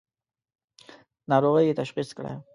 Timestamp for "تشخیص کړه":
1.81-2.31